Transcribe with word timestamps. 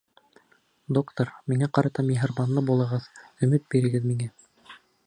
Доктор, 0.99 1.33
миңә 1.53 1.69
ҡарата 1.79 2.07
миһырбанлы 2.09 2.65
булығыҙ, 2.71 3.07
өмөт 3.49 3.71
бирегеҙ 3.77 4.11
миңә! 4.13 4.35